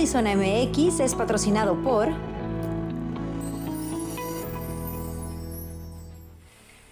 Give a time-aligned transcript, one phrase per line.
[0.00, 2.08] Notizona MX es patrocinado por...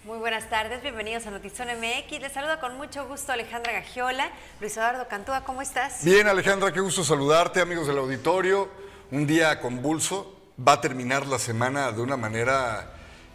[0.05, 2.21] Muy buenas tardes, bienvenidos a Notizona MX.
[2.21, 4.29] Les saluda con mucho gusto Alejandra Gagiola.
[4.61, 6.03] Luis Eduardo Cantúa, ¿cómo estás?
[6.05, 8.69] Bien, Alejandra, qué gusto saludarte, amigos del auditorio.
[9.09, 10.35] Un día convulso.
[10.59, 12.91] Va a terminar la semana de una manera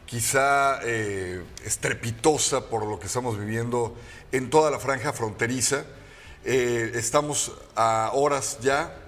[0.07, 3.97] quizá eh, estrepitosa por lo que estamos viviendo
[4.31, 5.85] en toda la franja fronteriza.
[6.45, 9.01] Eh, estamos a horas ya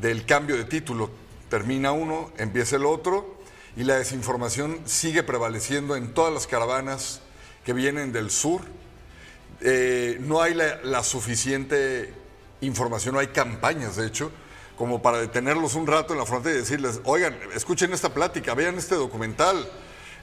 [0.00, 1.10] del cambio de título.
[1.48, 3.40] Termina uno, empieza el otro
[3.76, 7.20] y la desinformación sigue prevaleciendo en todas las caravanas
[7.64, 8.62] que vienen del sur.
[9.60, 12.14] Eh, no hay la, suficiente
[12.60, 14.32] información, no hay campañas, de hecho,
[14.76, 18.78] como para detenerlos un rato en la frontera y decirles, oigan, escuchen esta plática, vean
[18.78, 19.68] este documental,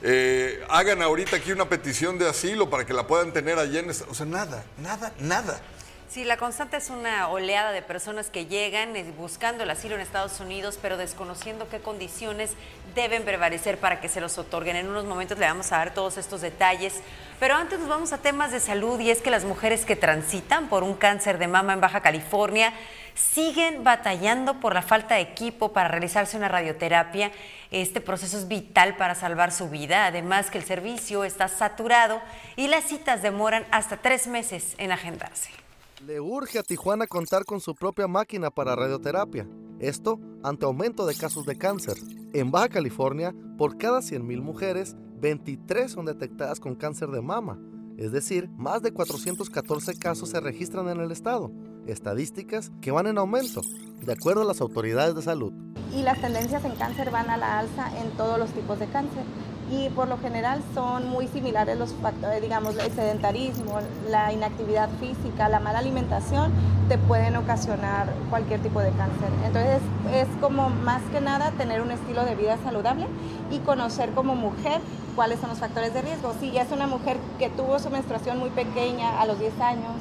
[0.01, 3.89] eh, hagan ahorita aquí una petición de asilo para que la puedan tener allá en...
[3.89, 5.61] O sea, nada, nada, nada.
[6.09, 10.01] Sí, la constante es una oleada de personas que llegan eh, buscando el asilo en
[10.01, 12.51] Estados Unidos, pero desconociendo qué condiciones
[12.95, 14.77] deben prevalecer para que se los otorguen.
[14.77, 17.01] En unos momentos le vamos a dar todos estos detalles,
[17.41, 20.69] pero antes nos vamos a temas de salud y es que las mujeres que transitan
[20.69, 22.71] por un cáncer de mama en Baja California
[23.13, 27.33] siguen batallando por la falta de equipo para realizarse una radioterapia.
[27.69, 32.21] Este proceso es vital para salvar su vida, además que el servicio está saturado
[32.55, 35.66] y las citas demoran hasta tres meses en agendarse.
[36.05, 39.47] Le urge a Tijuana contar con su propia máquina para radioterapia.
[39.79, 41.97] Esto ante aumento de casos de cáncer.
[42.33, 47.59] En Baja California, por cada 100.000 mujeres, 23 son detectadas con cáncer de mama.
[47.97, 51.51] Es decir, más de 414 casos se registran en el estado.
[51.87, 53.61] Estadísticas que van en aumento,
[53.99, 55.51] de acuerdo a las autoridades de salud.
[55.95, 59.23] Y las tendencias en cáncer van a la alza en todos los tipos de cáncer
[59.69, 63.79] y por lo general son muy similares los factores, digamos, el sedentarismo,
[64.09, 66.51] la inactividad física, la mala alimentación,
[66.87, 69.29] te pueden ocasionar cualquier tipo de cáncer.
[69.45, 69.81] Entonces
[70.13, 73.07] es como más que nada tener un estilo de vida saludable
[73.51, 74.79] y conocer como mujer
[75.15, 76.33] cuáles son los factores de riesgo.
[76.39, 79.93] Si ya es una mujer que tuvo su menstruación muy pequeña a los 10 años,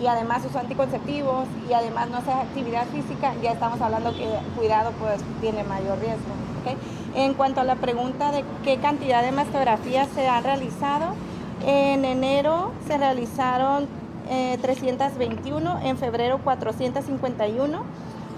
[0.00, 4.92] y además usó anticonceptivos y además no hace actividad física, ya estamos hablando que cuidado
[4.98, 6.32] pues tiene mayor riesgo.
[7.14, 11.14] En cuanto a la pregunta de qué cantidad de mastografías se han realizado,
[11.66, 13.88] en enero se realizaron
[14.62, 17.82] 321, eh, en febrero 451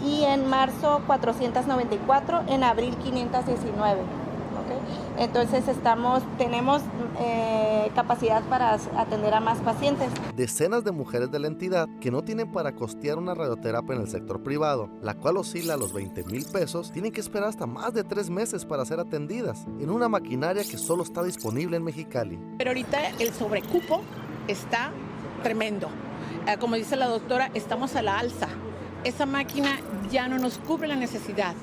[0.04, 4.00] y en marzo 494, en abril 519.
[5.18, 6.82] Entonces estamos, tenemos
[7.20, 10.08] eh, capacidad para atender a más pacientes.
[10.34, 14.08] Decenas de mujeres de la entidad que no tienen para costear una radioterapia en el
[14.08, 17.92] sector privado, la cual oscila a los 20 mil pesos, tienen que esperar hasta más
[17.92, 22.38] de tres meses para ser atendidas en una maquinaria que solo está disponible en Mexicali.
[22.58, 24.02] Pero ahorita el sobrecupo
[24.48, 24.92] está
[25.42, 25.88] tremendo.
[26.46, 28.48] Eh, como dice la doctora, estamos a la alza.
[29.04, 29.80] Esa máquina
[30.10, 31.54] ya no nos cubre la necesidad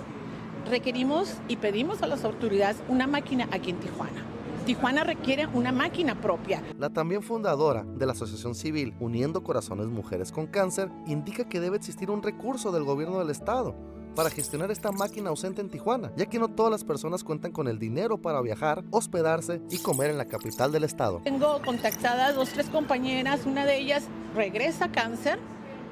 [0.68, 4.26] requerimos y pedimos a las autoridades una máquina aquí en Tijuana.
[4.66, 6.62] Tijuana requiere una máquina propia.
[6.78, 11.78] La también fundadora de la Asociación Civil Uniendo Corazones Mujeres con Cáncer indica que debe
[11.78, 13.76] existir un recurso del gobierno del estado
[14.16, 17.68] para gestionar esta máquina ausente en Tijuana, ya que no todas las personas cuentan con
[17.68, 21.22] el dinero para viajar, hospedarse y comer en la capital del estado.
[21.24, 24.04] Tengo contactadas dos, tres compañeras, una de ellas
[24.36, 25.40] regresa a cáncer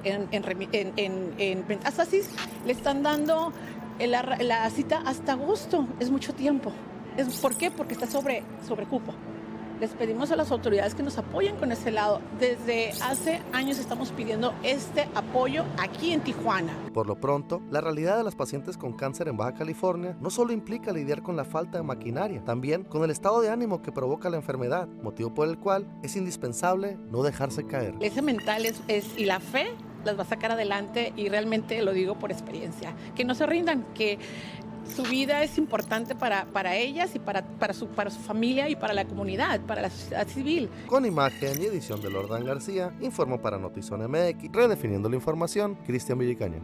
[0.03, 1.65] en, en, en, en
[2.65, 3.51] le están dando
[3.99, 6.71] la, cita hasta agosto, es mucho tiempo.
[7.17, 7.71] Es, ¿Por qué?
[7.71, 9.13] Porque está sobre, sobre cupo.
[9.79, 12.19] Les pedimos a las autoridades que nos apoyen con ese lado.
[12.39, 16.73] Desde hace años estamos pidiendo este apoyo aquí en Tijuana.
[16.93, 20.51] Por lo pronto, la realidad de las pacientes con cáncer en Baja California no solo
[20.51, 24.31] implica lidiar con la falta de maquinaria, también con el estado de ánimo que provoca
[24.31, 27.93] la enfermedad, motivo por el cual es indispensable no dejarse caer.
[27.99, 28.81] Ese mental es,
[29.15, 29.67] y la fe
[30.07, 32.95] las va a sacar adelante y realmente lo digo por experiencia.
[33.15, 34.17] Que no se rindan, que
[34.95, 38.75] su vida es importante para, para ellas y para, para, su, para su familia y
[38.75, 40.69] para la comunidad, para la sociedad civil.
[40.87, 46.17] Con imagen y edición de Lordan García, informo para Notizón MX, redefiniendo la información, Cristian
[46.17, 46.61] Villicaña.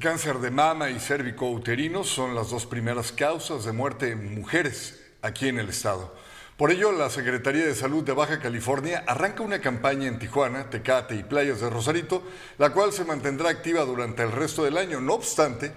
[0.00, 5.48] Cáncer de mama y cérvico-uterino son las dos primeras causas de muerte en mujeres aquí
[5.48, 6.16] en el estado.
[6.56, 11.16] Por ello, la Secretaría de Salud de Baja California arranca una campaña en Tijuana, Tecate
[11.16, 12.22] y Playas de Rosarito,
[12.56, 15.02] la cual se mantendrá activa durante el resto del año.
[15.02, 15.70] No obstante,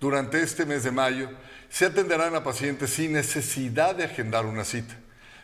[0.00, 1.30] durante este mes de mayo
[1.68, 4.96] se atenderán a pacientes sin necesidad de agendar una cita.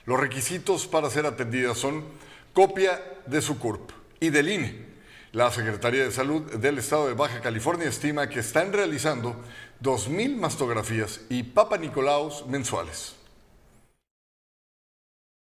[0.04, 2.04] Los requisitos para ser atendidas son
[2.52, 4.95] copia de su CURP y del INE
[5.32, 9.34] La Secretaría de Salud del Estado de Baja California estima que están realizando
[9.82, 13.16] 2.000 mastografías y Papa Nicolaus mensuales.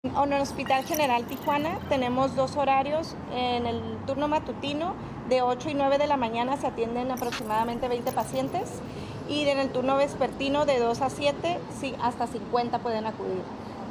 [0.02, 3.14] En el Hospital General Tijuana tenemos dos horarios.
[3.32, 4.94] En el turno matutino,
[5.28, 8.80] de 8 y 9 de la mañana, se atienden aproximadamente 20 pacientes.
[9.28, 13.42] Y en el turno vespertino, de 2 a 7, sí, hasta 50 pueden acudir.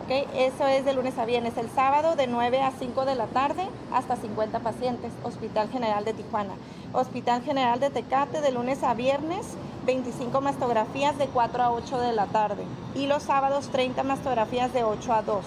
[0.07, 0.25] ¿Okay?
[0.36, 1.57] Eso es de lunes a viernes.
[1.57, 5.12] El sábado, de 9 a 5 de la tarde, hasta 50 pacientes.
[5.25, 6.54] Hospital General de Tijuana.
[6.94, 9.45] Hospital General de Tecate, de lunes a viernes,
[9.86, 12.63] 25 mastografías de 4 a 8 de la tarde.
[12.95, 15.44] Y los sábados, 30 mastografías de 8 a 2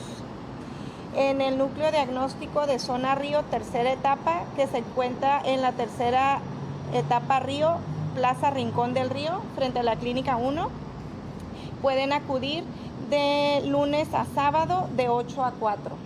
[1.16, 6.40] en el núcleo diagnóstico de zona Río, tercera etapa, que se encuentra en la tercera
[6.92, 7.78] etapa Río,
[8.14, 10.68] Plaza Rincón del Río, frente a la Clínica 1.
[11.82, 12.62] Pueden acudir
[13.08, 15.96] de lunes a sábado de 8 a 4.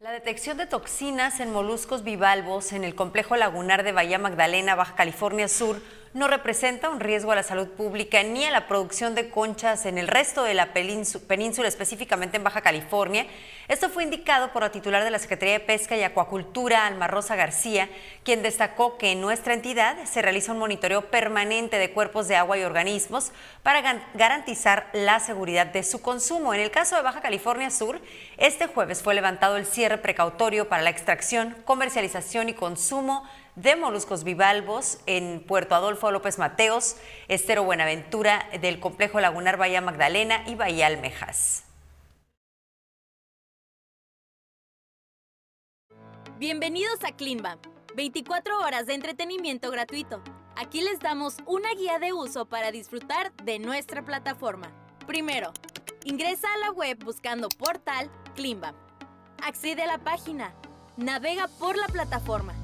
[0.00, 4.96] La detección de toxinas en moluscos bivalvos en el complejo lagunar de Bahía Magdalena, Baja
[4.96, 5.80] California Sur,
[6.14, 9.96] no representa un riesgo a la salud pública ni a la producción de conchas en
[9.96, 13.26] el resto de la península, específicamente en Baja California.
[13.68, 17.34] Esto fue indicado por la titular de la Secretaría de Pesca y Acuacultura, Alma Rosa
[17.34, 17.88] García,
[18.24, 22.58] quien destacó que en nuestra entidad se realiza un monitoreo permanente de cuerpos de agua
[22.58, 23.32] y organismos
[23.62, 23.80] para
[24.12, 26.52] garantizar la seguridad de su consumo.
[26.52, 28.00] En el caso de Baja California Sur,
[28.36, 34.24] este jueves fue levantado el cierre precautorio para la extracción, comercialización y consumo de moluscos
[34.24, 36.96] bivalvos en Puerto Adolfo López Mateos,
[37.28, 41.64] Estero Buenaventura del Complejo Lagunar Bahía Magdalena y Bahía Almejas.
[46.38, 47.58] Bienvenidos a Cleanbam,
[47.94, 50.22] 24 horas de entretenimiento gratuito.
[50.56, 54.72] Aquí les damos una guía de uso para disfrutar de nuestra plataforma.
[55.06, 55.52] Primero,
[56.04, 58.74] ingresa a la web buscando portal Cleanbam.
[59.44, 60.54] Accede a la página,
[60.96, 62.54] navega por la plataforma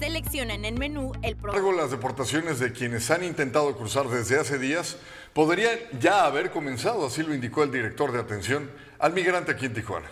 [0.00, 1.72] Selecciona en el menú el programa.
[1.72, 4.96] Las deportaciones de quienes han intentado cruzar desde hace días
[5.34, 9.74] podrían ya haber comenzado, así lo indicó el director de atención al migrante aquí en
[9.74, 10.10] Tijuana.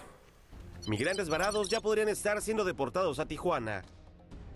[0.87, 3.83] Migrantes varados ya podrían estar siendo deportados a Tijuana.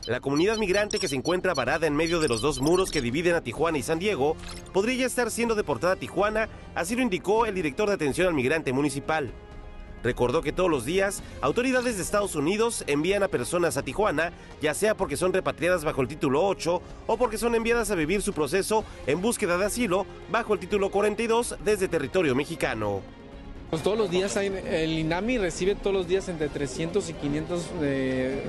[0.07, 3.35] La comunidad migrante que se encuentra varada en medio de los dos muros que dividen
[3.35, 4.37] a Tijuana y San Diego
[4.75, 8.35] podría ya estar siendo deportada a Tijuana, así lo indicó el director de atención al
[8.35, 9.33] migrante municipal.
[10.03, 14.75] Recordó que todos los días autoridades de Estados Unidos envían a personas a Tijuana, ya
[14.75, 18.33] sea porque son repatriadas bajo el título 8 o porque son enviadas a vivir su
[18.33, 23.01] proceso en búsqueda de asilo bajo el título 42 desde territorio mexicano.
[23.71, 27.71] Pues todos los días hay, el INAMI recibe todos los días entre 300 y 500
[27.81, 28.45] eh,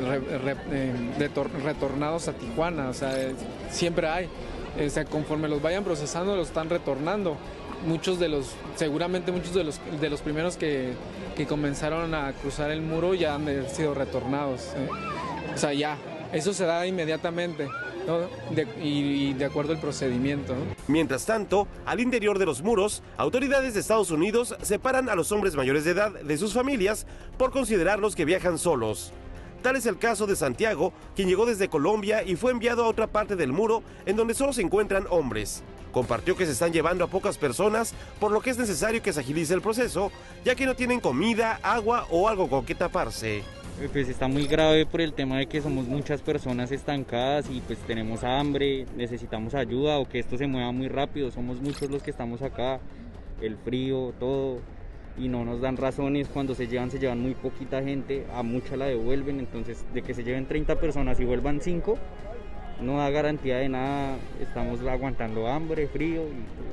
[1.63, 3.31] retornados a Tijuana, o sea,
[3.71, 4.27] siempre hay.
[4.85, 7.37] O sea, conforme los vayan procesando, los están retornando.
[7.85, 10.93] Muchos de los, seguramente muchos de los, de los primeros que,
[11.35, 14.71] que comenzaron a cruzar el muro ya han sido retornados.
[14.75, 14.87] ¿eh?
[15.53, 15.97] O sea, ya,
[16.31, 17.67] eso se da inmediatamente.
[18.81, 20.55] y, de acuerdo al procedimiento.
[20.87, 25.55] Mientras tanto, al interior de los muros, autoridades de Estados Unidos separan a los hombres
[25.55, 27.05] mayores de edad de sus familias
[27.37, 29.13] por considerarlos que viajan solos.
[29.61, 33.07] Tal es el caso de Santiago, quien llegó desde Colombia y fue enviado a otra
[33.07, 35.63] parte del muro en donde solo se encuentran hombres.
[35.93, 39.19] Compartió que se están llevando a pocas personas, por lo que es necesario que se
[39.19, 40.11] agilice el proceso,
[40.43, 43.43] ya que no tienen comida, agua o algo con que taparse.
[43.91, 47.77] Pues está muy grave por el tema de que somos muchas personas estancadas y pues
[47.79, 52.09] tenemos hambre, necesitamos ayuda o que esto se mueva muy rápido, somos muchos los que
[52.09, 52.79] estamos acá,
[53.39, 54.61] el frío, todo,
[55.15, 58.75] y no nos dan razones, cuando se llevan se llevan muy poquita gente, a mucha
[58.77, 61.97] la devuelven, entonces de que se lleven 30 personas y vuelvan 5,
[62.81, 66.23] no da garantía de nada, estamos aguantando hambre, frío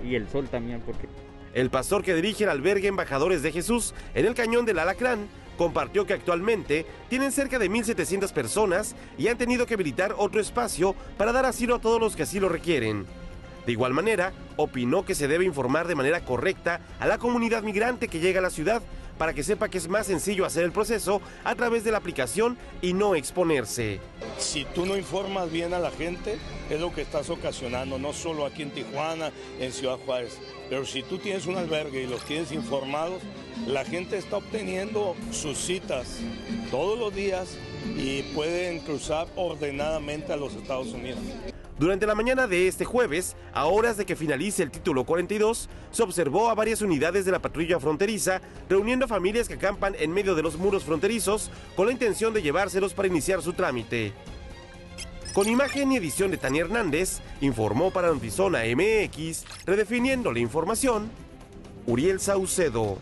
[0.05, 0.81] y, el sol también.
[0.81, 1.09] Porque...
[1.55, 5.29] El pastor que dirige el albergue Embajadores de Jesús en el cañón del Alacrán
[5.59, 10.95] compartió que actualmente tienen cerca de 1.700 personas y han tenido que habilitar otro espacio
[11.19, 13.05] para dar asilo a todos los que así lo requieren.
[13.67, 18.09] De igual manera, opinó que se debe informar de manera correcta a la comunidad migrante
[18.09, 18.83] que llega a la ciudad
[19.21, 22.57] para que sepa que es más sencillo hacer el proceso a través de la aplicación
[22.81, 24.01] y no exponerse.
[24.39, 26.39] Si tú no informas bien a la gente,
[26.71, 30.39] es lo que estás ocasionando, no solo aquí en Tijuana, en Ciudad Juárez,
[30.71, 33.21] pero si tú tienes un albergue y los tienes informados,
[33.67, 36.17] la gente está obteniendo sus citas
[36.71, 37.59] todos los días
[37.99, 41.21] y pueden cruzar ordenadamente a los Estados Unidos.
[41.81, 46.03] Durante la mañana de este jueves, a horas de que finalice el título 42, se
[46.03, 50.43] observó a varias unidades de la patrulla fronteriza reuniendo familias que acampan en medio de
[50.43, 54.13] los muros fronterizos con la intención de llevárselos para iniciar su trámite.
[55.33, 61.11] Con imagen y edición de Tania Hernández, informó para Notizona MX, redefiniendo la información,
[61.87, 62.99] Uriel Saucedo.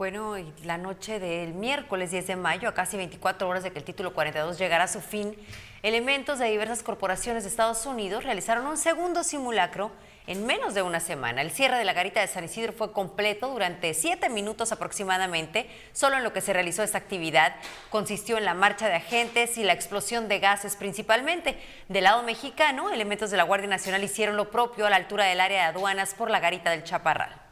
[0.00, 3.84] Bueno, la noche del miércoles 10 de mayo, a casi 24 horas de que el
[3.84, 5.36] título 42 llegara a su fin,
[5.82, 9.92] elementos de diversas corporaciones de Estados Unidos realizaron un segundo simulacro
[10.26, 11.42] en menos de una semana.
[11.42, 15.68] El cierre de la garita de San Isidro fue completo durante siete minutos aproximadamente.
[15.92, 17.56] Solo en lo que se realizó esta actividad
[17.90, 21.58] consistió en la marcha de agentes y la explosión de gases principalmente.
[21.90, 25.42] Del lado mexicano, elementos de la Guardia Nacional hicieron lo propio a la altura del
[25.42, 27.49] área de aduanas por la garita del Chaparral.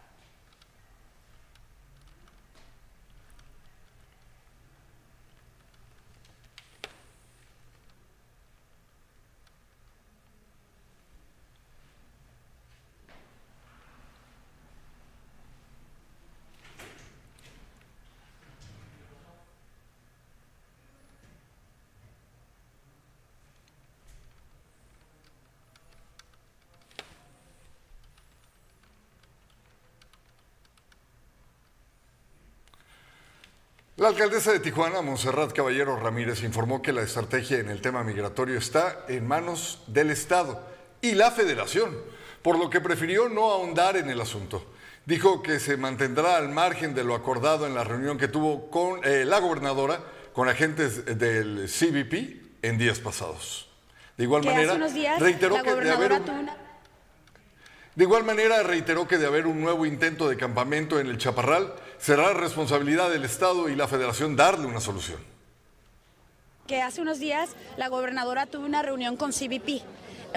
[33.99, 38.57] La alcaldesa de Tijuana, Monserrat Caballero Ramírez, informó que la estrategia en el tema migratorio
[38.57, 40.65] está en manos del Estado
[41.01, 41.99] y la Federación,
[42.41, 44.65] por lo que prefirió no ahondar en el asunto.
[45.05, 49.05] Dijo que se mantendrá al margen de lo acordado en la reunión que tuvo con
[49.05, 49.99] eh, la gobernadora
[50.33, 53.69] con agentes del CBP en días pasados.
[54.17, 54.79] De igual manera,
[55.19, 56.13] reiteró que de haber
[57.99, 61.75] de igual manera, reiteró que de haber un nuevo intento de campamento en el Chaparral,
[61.99, 65.19] será responsabilidad del Estado y la Federación darle una solución.
[66.69, 69.83] Que hace unos días la gobernadora tuvo una reunión con CBP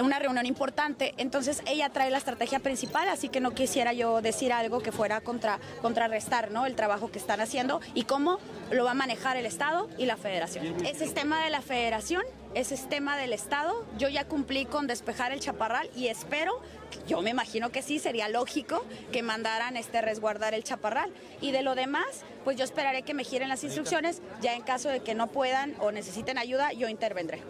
[0.00, 1.14] una reunión importante.
[1.18, 5.20] Entonces ella trae la estrategia principal, así que no quisiera yo decir algo que fuera
[5.20, 6.66] contra, contrarrestar ¿no?
[6.66, 8.38] el trabajo que están haciendo y cómo
[8.70, 10.66] lo va a manejar el Estado y la Federación.
[10.86, 12.22] Ese es tema de la Federación,
[12.54, 13.84] ese es tema del Estado.
[13.98, 16.60] Yo ya cumplí con despejar el chaparral y espero,
[17.06, 21.12] yo me imagino que sí, sería lógico que mandaran este resguardar el chaparral.
[21.40, 24.22] Y de lo demás, pues yo esperaré que me giren las instrucciones.
[24.40, 27.42] Ya en caso de que no puedan o necesiten ayuda, yo intervendré.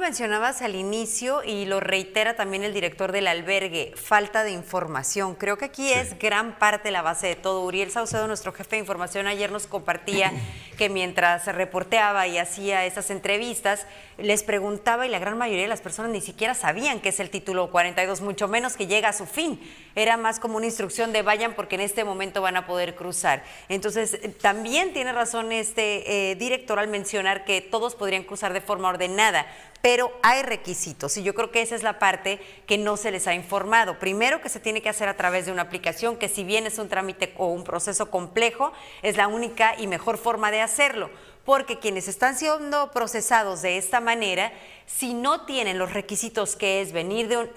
[0.00, 5.34] Mencionabas al inicio y lo reitera también el director del albergue, falta de información.
[5.34, 7.62] Creo que aquí es gran parte la base de todo.
[7.62, 10.32] Uriel Saucedo, nuestro jefe de información, ayer nos compartía
[10.78, 13.86] que mientras reporteaba y hacía esas entrevistas,
[14.18, 17.30] les preguntaba y la gran mayoría de las personas ni siquiera sabían qué es el
[17.30, 19.60] título 42, mucho menos que llega a su fin.
[19.94, 23.44] Era más como una instrucción de vayan porque en este momento van a poder cruzar.
[23.68, 28.88] Entonces, también tiene razón este eh, director al mencionar que todos podrían cruzar de forma
[28.88, 29.46] ordenada
[29.82, 33.26] pero hay requisitos y yo creo que esa es la parte que no se les
[33.26, 33.98] ha informado.
[33.98, 36.78] Primero que se tiene que hacer a través de una aplicación que si bien es
[36.78, 38.72] un trámite o un proceso complejo,
[39.02, 41.10] es la única y mejor forma de hacerlo,
[41.44, 44.52] porque quienes están siendo procesados de esta manera,
[44.86, 47.48] si no tienen los requisitos que es venir de un,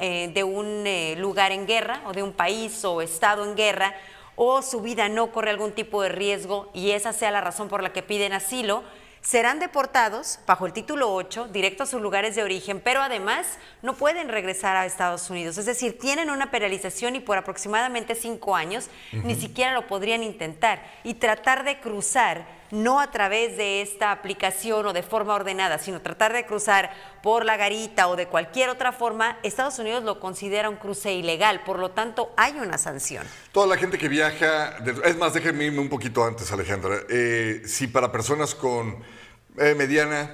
[0.87, 3.95] eh, eh, lugar en guerra o de un país o estado en guerra,
[4.35, 7.83] o su vida no corre algún tipo de riesgo y esa sea la razón por
[7.83, 8.83] la que piden asilo,
[9.23, 13.95] serán deportados bajo el título 8 directo a sus lugares de origen, pero además no
[13.95, 15.57] pueden regresar a Estados Unidos.
[15.57, 20.83] Es decir, tienen una penalización y por aproximadamente cinco años ni siquiera lo podrían intentar.
[21.05, 26.01] Y tratar de cruzar no a través de esta aplicación o de forma ordenada, sino
[26.01, 30.69] tratar de cruzar por la garita o de cualquier otra forma, Estados Unidos lo considera
[30.69, 33.27] un cruce ilegal, por lo tanto hay una sanción.
[33.51, 37.85] Toda la gente que viaja, es más, déjenme irme un poquito antes, Alejandra, eh, si
[37.85, 39.03] para personas con
[39.59, 40.31] eh, mediana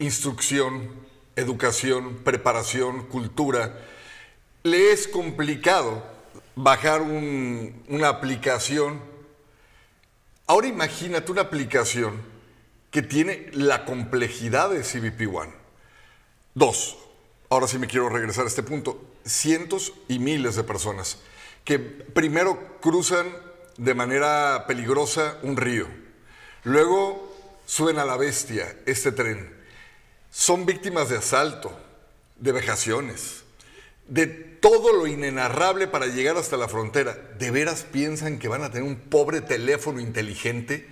[0.00, 0.90] instrucción,
[1.36, 3.78] educación, preparación, cultura,
[4.64, 6.04] le es complicado
[6.56, 9.15] bajar una aplicación
[10.46, 12.22] Ahora imagínate una aplicación
[12.90, 15.52] que tiene la complejidad de CBP One.
[16.54, 16.96] Dos,
[17.50, 21.18] ahora sí me quiero regresar a este punto, cientos y miles de personas
[21.66, 23.26] que primero cruzan
[23.76, 25.88] de manera peligrosa un río,
[26.62, 27.36] luego
[27.66, 29.52] suben a la bestia este tren,
[30.30, 31.76] son víctimas de asalto,
[32.36, 33.42] de vejaciones,
[34.06, 37.16] de todo lo inenarrable para llegar hasta la frontera.
[37.38, 40.88] ¿De veras piensan que van a tener un pobre teléfono inteligente?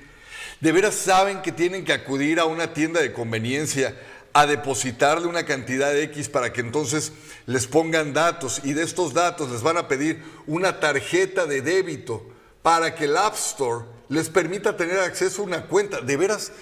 [0.60, 4.00] ¿De veras saben que tienen que acudir a una tienda de conveniencia
[4.32, 7.10] a depositarle una cantidad de X para que entonces
[7.46, 12.24] les pongan datos y de estos datos les van a pedir una tarjeta de débito
[12.62, 16.00] para que el App Store les permita tener acceso a una cuenta?
[16.00, 16.52] ¿De veras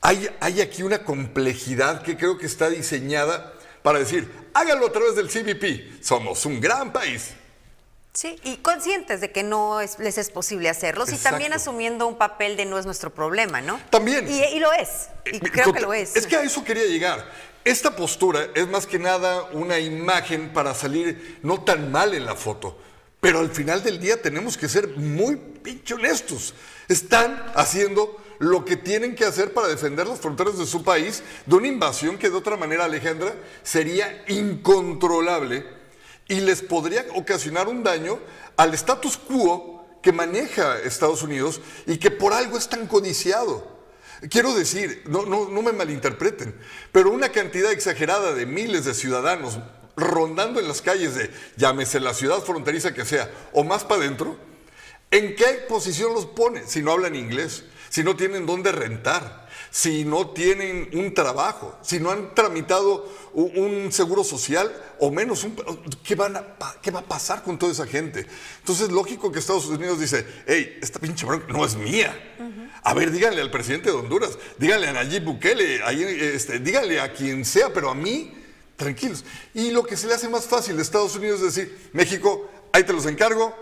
[0.00, 5.14] hay, hay aquí una complejidad que creo que está diseñada para decir, háganlo a través
[5.16, 6.02] del CBP.
[6.04, 7.30] Somos un gran país.
[8.14, 11.70] Sí, y conscientes de que no es- les es posible hacerlos y también Exacto.
[11.70, 13.80] asumiendo un papel de no es nuestro problema, ¿no?
[13.88, 14.28] También.
[14.30, 16.14] Y, y lo es, y Eh, creo que lo es.
[16.14, 17.24] Es que a eso quería llegar.
[17.64, 22.34] Esta postura es más que nada una imagen para salir no tan mal en la
[22.34, 22.76] foto.
[23.20, 26.54] Pero al final del día tenemos que ser muy pinche honestos.
[26.88, 31.54] Están haciendo lo que tienen que hacer para defender las fronteras de su país de
[31.54, 35.64] una invasión que de otra manera, Alejandra, sería incontrolable
[36.26, 38.18] y les podría ocasionar un daño
[38.56, 43.64] al status quo que maneja Estados Unidos y que por algo es tan codiciado.
[44.28, 45.22] Quiero decir, no,
[45.62, 46.52] me malinterpreten,
[46.90, 49.60] pero una cantidad exagerada de miles de ciudadanos
[49.96, 54.36] rondando en las calles de, llámese la ciudad fronteriza que sea, o más para adentro,
[55.12, 57.66] ¿en qué posición los pone si no hablan inglés?
[57.92, 63.92] Si no tienen dónde rentar, si no tienen un trabajo, si no han tramitado un,
[63.92, 65.54] seguro social o menos, un-
[66.02, 68.24] ¿qué, van a ¿qué va a pasar con toda esa gente?
[68.60, 72.18] Entonces, lógico que Estados Unidos dice, hey, esta pinche bronca no es mía.
[72.82, 77.12] A ver, díganle al presidente de Honduras, díganle a Nayib Bukele, ahí, este, díganle a
[77.12, 78.32] quien sea, pero a mí,
[78.76, 79.22] tranquilos.
[79.52, 82.84] Y lo que se le hace más fácil a Estados Unidos es decir, México, ahí
[82.84, 83.54] te los encargo,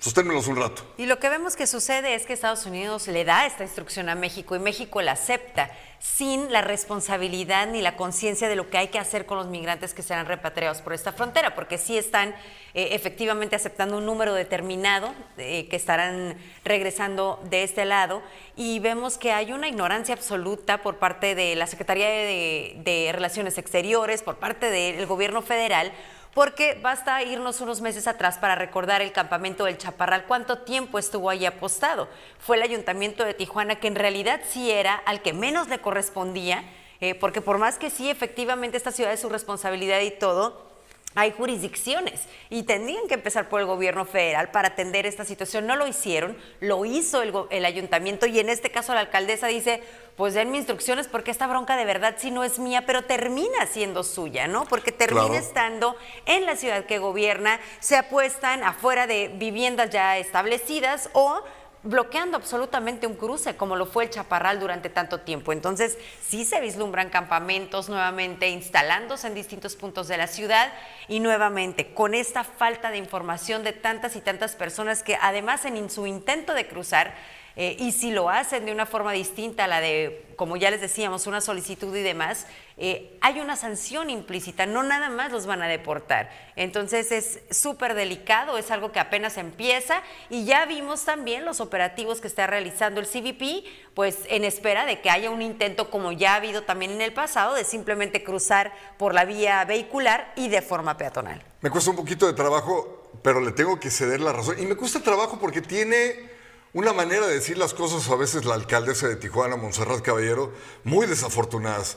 [0.00, 0.82] sosténmelos un rato.
[0.96, 4.14] Y lo que vemos que sucede es que Estados Unidos le da esta instrucción a
[4.14, 8.88] México y México la acepta sin la responsabilidad ni la conciencia de lo que hay
[8.88, 12.30] que hacer con los migrantes que serán repatriados por esta frontera, porque sí están
[12.72, 18.22] eh, efectivamente aceptando un número determinado eh, que estarán regresando de este lado
[18.56, 23.58] y vemos que hay una ignorancia absoluta por parte de la Secretaría de, de Relaciones
[23.58, 25.92] Exteriores, por parte del gobierno federal,
[26.34, 31.30] porque basta irnos unos meses atrás para recordar el campamento del Chaparral, cuánto tiempo estuvo
[31.30, 32.08] ahí apostado.
[32.38, 36.64] Fue el ayuntamiento de Tijuana que en realidad sí era al que menos le correspondía,
[37.00, 40.69] eh, porque por más que sí, efectivamente esta ciudad es su responsabilidad y todo,
[41.16, 45.66] hay jurisdicciones y tendrían que empezar por el gobierno federal para atender esta situación.
[45.66, 49.82] No lo hicieron, lo hizo el, ayuntamiento y en este caso la alcaldesa dice,
[50.16, 54.04] pues denme instrucciones porque esta bronca de verdad sí no es mía, pero termina siendo
[54.04, 54.66] suya, ¿no?
[54.66, 55.44] Porque termina Claro.
[55.44, 55.96] estando
[56.26, 61.42] en la ciudad que gobierna, se apuestan afuera de viviendas ya establecidas o
[61.82, 65.52] bloqueando absolutamente un cruce, como lo fue el Chaparral durante tanto tiempo.
[65.52, 70.72] Entonces, sí se vislumbran campamentos nuevamente instalándose en distintos puntos de la ciudad
[71.08, 75.88] y nuevamente con esta falta de información de tantas y tantas personas que además en
[75.90, 77.14] su intento de cruzar,
[77.56, 80.80] eh, y si lo hacen de una forma distinta a la de, como ya les
[80.80, 85.60] decíamos, una solicitud y demás, eh, hay una sanción implícita, no nada más los van
[85.60, 86.30] a deportar.
[86.56, 92.20] Entonces es súper delicado, es algo que apenas empieza y ya vimos también los operativos
[92.20, 96.34] que está realizando el CBP, pues en espera de que haya un intento, como ya
[96.34, 100.62] ha habido también en el pasado, de simplemente cruzar por la vía vehicular y de
[100.62, 101.42] forma peatonal.
[101.60, 104.58] Me cuesta un poquito de trabajo, pero le tengo que ceder la razón.
[104.58, 106.30] Y me cuesta trabajo porque tiene
[106.72, 110.52] una manera de decir las cosas a veces la alcaldesa de Tijuana, Montserrat Caballero,
[110.84, 111.96] muy desafortunadas.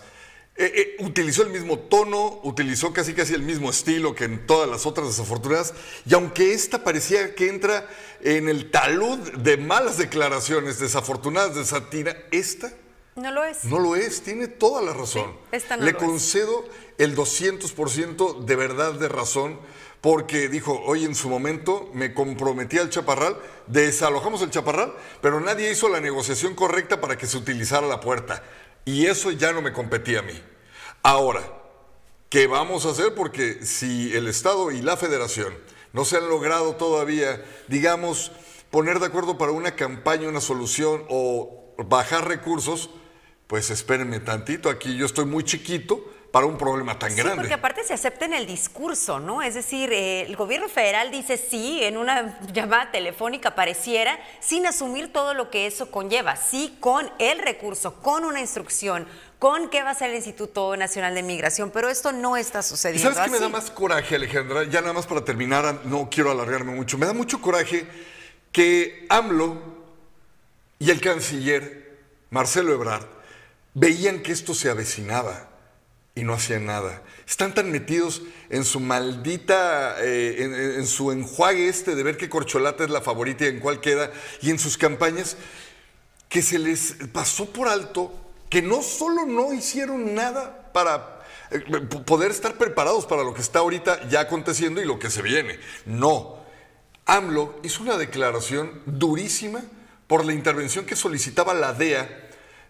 [0.55, 4.69] Eh, eh, utilizó el mismo tono, utilizó casi casi el mismo estilo que en todas
[4.69, 5.73] las otras desafortunadas,
[6.05, 7.87] y aunque esta parecía que entra
[8.21, 12.71] en el talud de malas declaraciones desafortunadas de sátira, esta
[13.15, 13.63] No lo es.
[13.65, 15.31] no lo es, tiene toda la razón.
[15.31, 16.03] Sí, esta no Le lo es.
[16.03, 16.65] concedo
[16.99, 19.59] el 200% de verdad de razón,
[20.03, 23.37] porque dijo, hoy en su momento me comprometí al chaparral,
[23.67, 28.43] desalojamos el chaparral, pero nadie hizo la negociación correcta para que se utilizara la puerta.
[28.83, 30.37] Y eso ya no me competía a mí.
[31.03, 31.41] Ahora,
[32.27, 33.15] ¿qué vamos a hacer?
[33.15, 35.53] Porque si el Estado y la Federación
[35.93, 38.33] no se han logrado todavía, digamos,
[38.71, 42.89] poner de acuerdo para una campaña, una solución o bajar recursos,
[43.47, 47.35] pues espérenme tantito, aquí yo estoy muy chiquito para un problema tan Sí, grande.
[47.35, 49.43] porque aparte se acepta en el discurso, ¿no?
[49.43, 55.13] Es decir, eh, el gobierno federal dice sí en una llamada telefónica pareciera, sin asumir
[55.13, 59.89] todo lo que eso conlleva, sí con el recurso, con una instrucción, con qué va
[59.89, 63.37] a hacer el Instituto Nacional de Migración, pero esto no está ¿Y sucediendo sabes qué
[63.37, 64.63] me da más coraje, Alejandra?
[64.63, 66.97] Ya nada más para terminar, no quiero alargarme mucho.
[66.97, 67.85] Me da mucho coraje
[68.51, 69.55] que AMLO
[70.79, 71.99] y el canciller
[72.31, 73.05] Marcelo Ebrard
[73.75, 75.52] veían que esto se avecinaba
[76.15, 77.01] y no hacían nada.
[77.27, 82.83] Están tan metidos en su maldita, eh, en, su enjuague este de ver qué corcholata
[82.83, 85.37] es la favorita y en cuál queda, y en sus campañas,
[86.29, 88.11] que se les pasó por alto
[88.49, 91.59] que no solo no hicieron nada para eh,
[92.05, 95.59] poder estar preparados para lo que está ahorita ya aconteciendo y lo que se viene.
[95.85, 96.43] No.
[97.05, 99.61] AMLO hizo una declaración durísima
[100.07, 102.22] por la intervención que solicitaba la DEA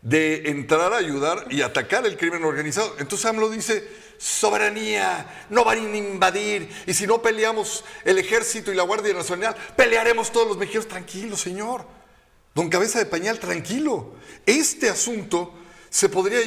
[0.04, 2.94] de entrar a ayudar y atacar el crimen organizado.
[3.00, 3.88] Entonces AMLO dice,
[4.18, 9.56] soberanía, no van a invadir, y si no peleamos el ejército y la Guardia Nacional,
[9.76, 10.88] pelearemos todos los mexicanos.
[10.90, 11.86] Tranquilo, señor.
[12.54, 14.14] Don Cabeza de Pañal, tranquilo.
[14.46, 15.54] Este asunto
[15.90, 16.40] se podría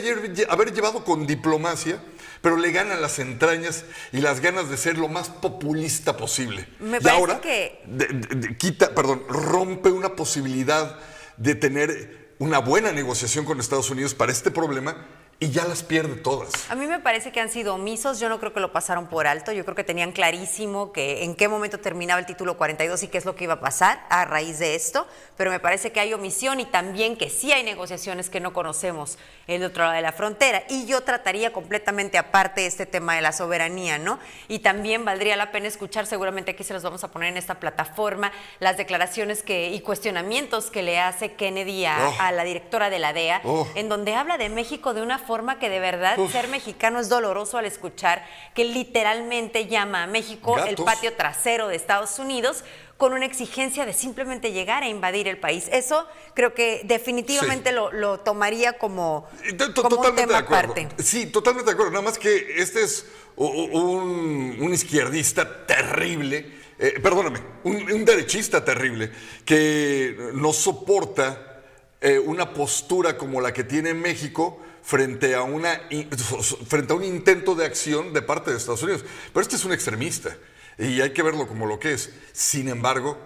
[0.49, 2.01] haber llevado con diplomacia,
[2.43, 6.69] pero le ganan las entrañas y las ganas de ser lo más populista posible.
[6.79, 10.99] Me y ahora que- de- de- de- quita, perdón, rompe una posibilidad
[11.39, 15.07] de tener una buena negociación con Estados Unidos para este problema
[15.39, 16.71] y ya las pierde todas.
[16.71, 19.27] A mí me parece que han sido omisos, yo no creo que lo pasaron por
[19.27, 23.09] alto, yo creo que tenían clarísimo que en qué momento terminaba el título 42 y
[23.09, 26.01] qué es lo que iba a pasar a raíz de esto, pero me parece que
[26.01, 30.01] hay omisión y también que sí hay negociaciones que no conocemos el otro lado de
[30.01, 30.65] la frontera.
[30.71, 34.19] Y yo trataría completamente aparte este tema de la soberanía, ¿no?
[34.49, 37.61] Y también valdría la pena escuchar, seguramente aquí se los vamos a poner en esta
[37.61, 42.15] plataforma, las declaraciones que, y cuestionamientos que le hace Kennedy a, Oh.
[42.21, 43.69] a la directora de la DEA, Oh.
[43.75, 46.33] en donde habla de México de una forma que de verdad Uf.
[46.33, 51.77] ser mexicano es doloroso al escuchar que literalmente llama a México el patio trasero de
[51.77, 52.65] Estados Unidos
[52.97, 55.69] con una exigencia de simplemente llegar a invadir el país.
[55.71, 57.75] Eso creo que definitivamente Sí.
[57.75, 60.73] lo, lo tomaría como, To- to- como un Totalmente tema de acuerdo.
[60.73, 61.03] aparte.
[61.03, 61.93] Sí, totalmente de acuerdo.
[61.93, 69.11] Nada más que este es un, un izquierdista terrible, eh, perdóname, un, un derechista terrible
[69.45, 71.63] que no soporta
[72.01, 75.81] eh, una postura como la que tiene México frente a, una,
[76.69, 79.05] frente a un intento de acción de parte de Estados Unidos.
[79.33, 80.37] Pero este es un extremista
[80.79, 82.11] y hay que verlo como lo que es.
[82.33, 83.19] Sin embargo,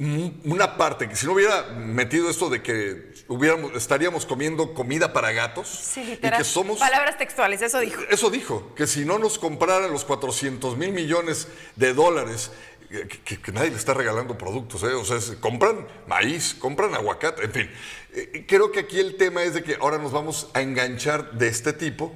[0.00, 5.12] un- una parte que si no hubiera metido esto de que hubiéramos, estaríamos comiendo comida
[5.12, 8.00] para gatos Sí, y que somos Palabras textuales, eso dijo.
[8.10, 12.50] eso dijo, que si no nos compraran los 400 mil millones de dólares,
[12.90, 14.92] que, que- que nadie le está regalando productos, ¿eh?
[14.94, 17.70] o sea, compran maíz, compran aguacate, en fin.
[18.12, 21.48] Eh, creo que aquí el tema es de que ahora nos vamos a enganchar de
[21.48, 22.12] este tipo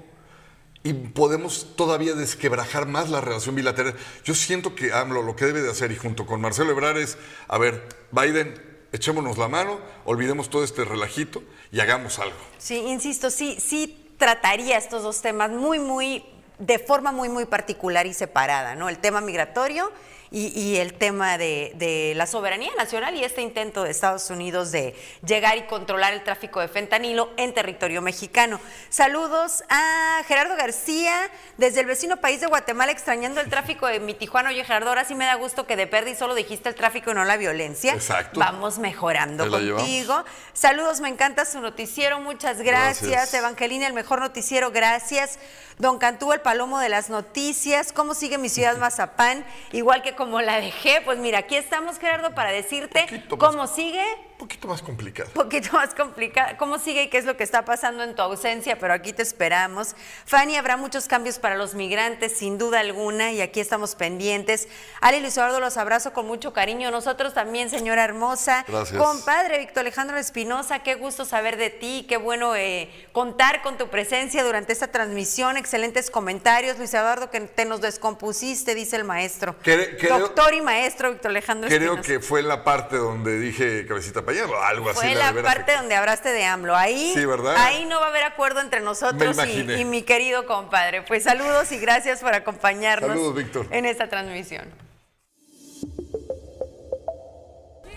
[0.83, 3.95] y podemos todavía desquebrajar más la relación bilateral.
[4.25, 7.17] Yo siento que AMLO lo que debe de hacer y junto con Marcelo Ebrard es,
[7.49, 8.55] a ver, Biden,
[8.93, 12.37] echémonos la mano, olvidemos todo este relajito y hagamos algo.
[12.59, 16.25] Sí, insisto, sí, sí trataría estos dos temas muy, muy,
[16.59, 18.89] de forma muy, muy particular y separada, ¿no?
[18.89, 19.91] El tema migratorio
[20.35, 24.73] y, y el tema de, de la soberanía nacional y este intento de Estados Unidos
[24.73, 28.61] de llegar y controlar el tráfico de fentanilo en territorio mexicano.
[28.91, 34.13] Saludos a Gerardo García, desde el vecino país de Guatemala, extrañando el tráfico de mi
[34.13, 34.51] Tijuana.
[34.51, 37.15] Oye, Gerardo, ahora sí me da gusto que de perdi solo dijiste el tráfico y
[37.15, 37.95] no la violencia.
[37.95, 38.41] Exacto.
[38.41, 40.25] Vamos mejorando contigo.
[40.53, 43.09] Saludos, me encanta su noticiero, muchas gracias.
[43.09, 43.35] Gracias.
[43.35, 45.39] Evangelina, el mejor noticiero, gracias.
[45.79, 47.93] Don Cantú, el palomo de las noticias.
[47.93, 49.45] ¿Cómo sigue mi ciudad Mazapán?
[49.73, 54.05] Igual que como la dejé, pues mira, aquí estamos, Gerardo, para decirte cómo sigue.
[54.39, 55.29] Poquito más complicado.
[55.35, 56.57] Un poquito más complicado.
[56.59, 58.79] ¿Cómo sigue y qué es lo que está pasando en tu ausencia?
[58.79, 59.95] Pero aquí te esperamos.
[60.27, 64.69] Fanny, habrá muchos cambios para los migrantes, sin duda alguna, y aquí estamos pendientes.
[65.01, 66.91] Ali Luis Eduardo, los abrazo con mucho cariño.
[66.91, 68.65] Nosotros también, señora hermosa.
[68.67, 69.01] Gracias.
[69.01, 73.89] Compadre Víctor Alejandro Espinosa, qué gusto saber de ti, qué bueno eh, contar con tu
[73.89, 75.57] presencia durante esta transmisión.
[75.57, 76.77] Excelentes comentarios.
[76.79, 79.57] Luis Eduardo, que te nos descompusiste, dice el maestro.
[79.63, 82.09] Creo- Doctor y maestro Víctor Alejandro Creo Espinosa.
[82.09, 85.01] que fue la parte donde dije cabecita pañal o algo así.
[85.01, 86.75] Fue la parte que- donde hablaste de AMLO.
[86.77, 87.57] Ahí, Sí, ¿verdad?
[87.57, 91.03] ahí no va a haber acuerdo entre nosotros y, mi querido compadre.
[91.03, 93.67] Pues saludos y gracias por acompañarnos Saludos, Víctor.
[93.71, 94.69] en esta transmisión.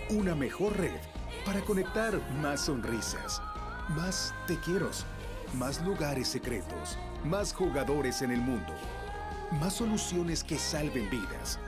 [0.10, 0.92] Una mejor red
[1.46, 3.42] para conectar más sonrisas,
[3.90, 4.90] más te quiero,
[5.54, 8.74] más lugares secretos, más jugadores en el mundo,
[9.52, 11.60] más soluciones que salven vidas,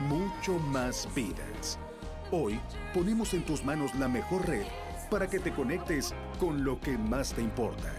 [0.00, 1.78] mucho más vidas.
[2.30, 2.60] Hoy
[2.92, 4.66] ponemos en tus manos la mejor red
[5.10, 7.90] para que te conectes con lo que más te importa.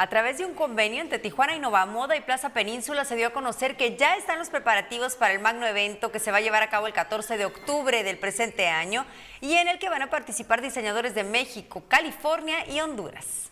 [0.00, 3.76] A través de un convenio entre Tijuana Innovamoda y Plaza Península se dio a conocer
[3.76, 6.70] que ya están los preparativos para el magno evento que se va a llevar a
[6.70, 9.04] cabo el 14 de octubre del presente año
[9.42, 13.50] y en el que van a participar diseñadores de México, California y Honduras.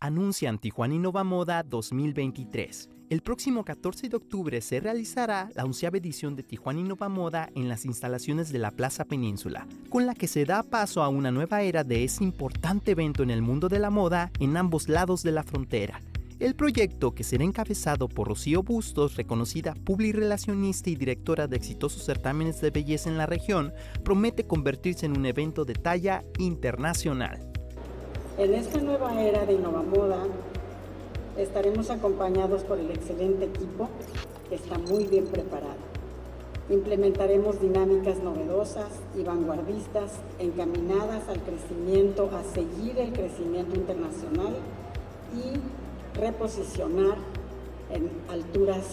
[0.00, 2.97] anuncian Tijuana Innova Moda 2023.
[3.10, 7.66] El próximo 14 de octubre se realizará la onceava edición de Tijuana Innova Moda en
[7.66, 11.62] las instalaciones de la Plaza Península, con la que se da paso a una nueva
[11.62, 15.32] era de ese importante evento en el mundo de la moda en ambos lados de
[15.32, 16.02] la frontera.
[16.38, 22.60] El proyecto, que será encabezado por Rocío Bustos, reconocida publirelacionista y directora de exitosos certámenes
[22.60, 23.72] de belleza en la región,
[24.04, 27.40] promete convertirse en un evento de talla internacional.
[28.36, 30.26] En esta nueva era de Innovamoda
[31.42, 33.88] estaremos acompañados por el excelente equipo
[34.48, 35.76] que está muy bien preparado.
[36.70, 44.56] Implementaremos dinámicas novedosas y vanguardistas encaminadas al crecimiento, a seguir el crecimiento internacional
[45.34, 47.16] y reposicionar
[47.90, 48.84] en alturas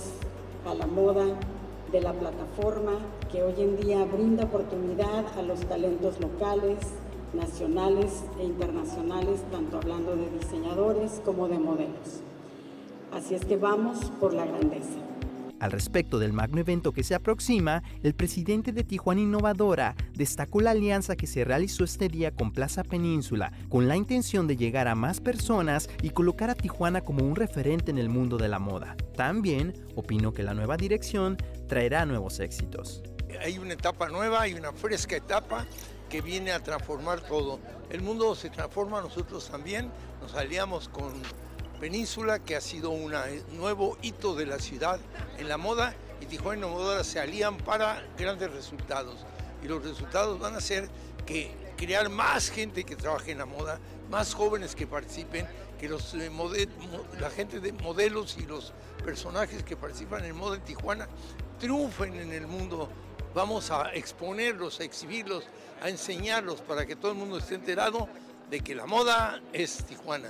[0.66, 1.26] a la moda
[1.92, 2.94] de la plataforma
[3.32, 6.78] que hoy en día brinda oportunidad a los talentos locales,
[7.34, 12.22] nacionales e internacionales, tanto hablando de diseñadores como de modelos.
[13.16, 15.00] Así es que vamos por la grandeza.
[15.62, 20.72] Al respecto del magno evento que se aproxima, el presidente de Tijuana Innovadora destacó la
[20.72, 24.96] alianza que se realizó este día con Plaza Península, con la intención de llegar a
[24.96, 28.98] más personas y colocar a Tijuana como un referente en el mundo de la moda.
[29.16, 31.38] También opinó que la nueva dirección
[31.70, 33.02] traerá nuevos éxitos.
[33.42, 35.66] Hay una etapa nueva, hay una fresca etapa
[36.10, 37.62] que viene a transformar todo.
[37.90, 39.90] El mundo se transforma, nosotros también
[40.22, 41.14] nos aliamos con
[41.80, 43.14] Península, que ha sido un
[43.54, 45.00] nuevo hito de la ciudad
[45.38, 49.26] en la moda, y Tijuana y Moda se alían para grandes resultados.
[49.64, 50.90] Y los resultados van a ser
[51.26, 55.48] que crear más gente que trabaje en la moda, más jóvenes que participen,
[55.80, 56.30] que los, eh,
[57.20, 61.08] la gente de modelos y los personajes que participan en moda en Tijuana
[61.60, 62.90] triunfen en el mundo
[63.36, 65.44] vamos a exponerlos, a exhibirlos,
[65.82, 68.08] a enseñarlos para que todo el mundo esté enterado
[68.50, 70.30] de que la moda es Tijuana.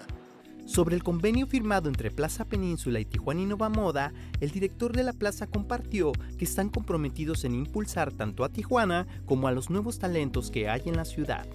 [0.65, 5.13] Sobre el convenio firmado entre Plaza Península y Tijuana Innova Moda, el director de la
[5.13, 10.51] plaza compartió que están comprometidos en impulsar tanto a Tijuana como a los nuevos talentos
[10.51, 11.45] que hay en la ciudad.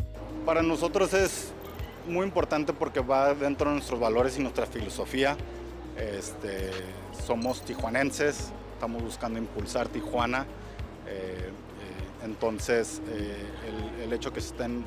[0.46, 1.52] Para nosotros es
[2.08, 5.36] muy importante porque va dentro de nuestros valores y nuestra filosofía.
[5.98, 6.70] Este,
[7.26, 10.46] somos tijuanenses, estamos buscando impulsar Tijuana
[11.10, 13.36] eh, eh, entonces, eh,
[14.04, 14.84] el, hecho que se estén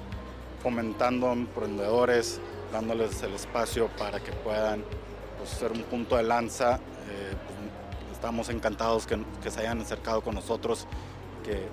[0.61, 2.39] fomentando emprendedores,
[2.73, 4.83] dándoles el espacio para que puedan
[5.37, 10.35] pues, ser un punto de lanza, pues, estamos encantados que, que se hayan acercado con
[10.35, 10.87] nosotros,
[11.43, 11.67] que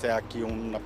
[0.00, 0.80] sea aquí una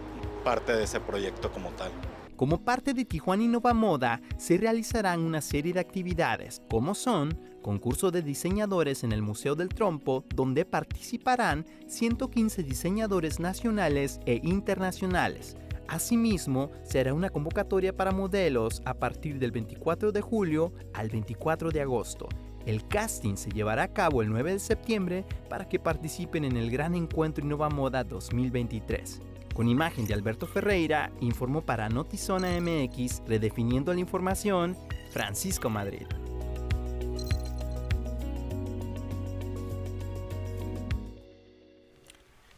[0.44, 1.90] parte de ese proyecto como tal.
[2.37, 8.11] Como parte de Tijuana Innova Moda, se realizarán una serie de actividades, como son concurso
[8.11, 15.57] de diseñadores en el Museo del Trompo, donde participarán 115 diseñadores nacionales e internacionales.
[15.88, 21.81] Asimismo, será una convocatoria para modelos a partir del 24 de julio al 24 de
[21.81, 22.29] agosto.
[22.66, 26.70] El casting se llevará a cabo el 9 de septiembre para que participen en el
[26.70, 29.20] Gran Encuentro Innova Moda 2023.
[29.55, 34.77] Con imagen de Alberto Ferreira, informó para Notizona MX, redefiniendo la información,
[35.11, 36.07] Francisco Madrid.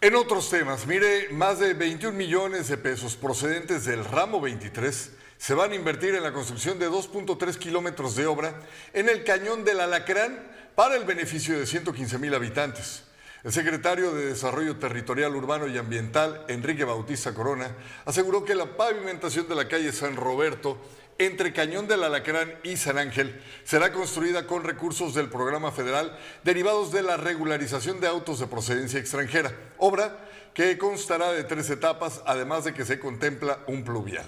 [0.07, 5.55] En otros temas, mire, más de 21 millones de pesos procedentes del ramo 23 se
[5.55, 8.55] van a invertir en la construcción de 2.3 kilómetros de obra
[8.93, 13.03] en el cañón del Alacrán para el beneficio de 115 mil habitantes.
[13.43, 19.49] El secretario de Desarrollo Territorial Urbano y Ambiental, Enrique Bautista Corona, aseguró que la pavimentación
[19.49, 20.79] de la calle San Roberto
[21.19, 26.93] entre Cañón del Alacrán y San Ángel será construida con recursos del programa federal derivados
[26.93, 30.19] de la regularización de autos de procedencia extranjera, obra
[30.55, 34.27] que constará de tres etapas, además de que se contempla un pluvial.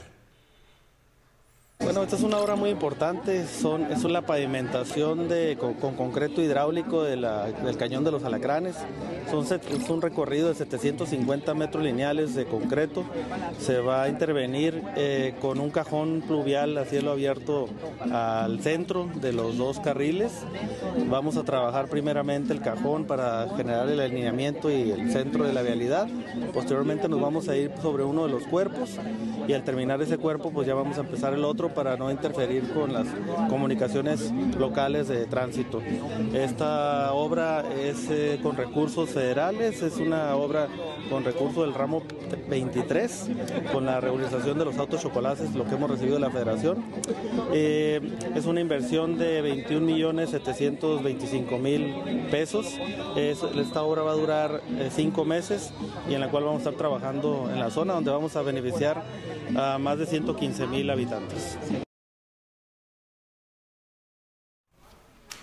[1.81, 7.05] Bueno, esta es una obra muy importante, son, es la pavimentación de, con, concreto hidráulico
[7.05, 8.75] del cañón de los alacranes.
[9.31, 13.05] Son, es un recorrido de 750 metros lineales de concreto.
[13.61, 17.69] Se va a intervenir eh, con un cajón pluvial a cielo abierto
[18.11, 20.33] al centro de los dos carriles.
[21.09, 25.62] Vamos a trabajar primeramente el cajón para generar el alineamiento y el centro de la
[25.62, 26.09] vialidad.
[26.53, 28.99] Posteriormente nos vamos a ir sobre uno de los cuerpos
[29.47, 32.68] y al terminar ese cuerpo pues ya vamos a empezar el otro para no interferir
[32.72, 33.07] con las
[33.48, 35.81] comunicaciones locales de tránsito.
[36.35, 40.68] Esta obra es eh, con recursos federales, es una obra
[41.11, 42.02] con recursos del ramo
[42.48, 43.31] 23,
[43.72, 46.85] con la regularización de los autos chocolates, lo que hemos recibido de la federación.
[47.52, 48.00] Eh,
[48.35, 51.94] es una inversión de 21 millones 725 mil
[52.31, 52.78] pesos.
[53.16, 55.72] esta obra va a durar eh, cinco meses
[56.09, 59.02] y en la cual vamos a estar trabajando en la zona donde vamos a beneficiar
[59.57, 61.58] a más de 115 mil habitantes.